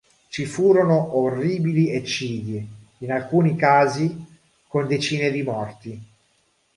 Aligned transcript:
Ci 0.29 0.47
furono 0.47 1.15
orribili 1.15 1.91
eccidi, 1.91 2.67
in 3.01 3.11
alcuni 3.11 3.55
casi 3.55 4.25
con 4.67 4.87
decine 4.87 5.29
di 5.29 5.43
morti. 5.43 6.01